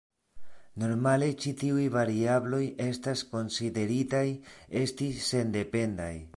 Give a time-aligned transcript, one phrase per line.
[0.83, 4.25] Normale ĉi tiuj variabloj estas konsideritaj
[4.85, 6.13] esti sendependaj.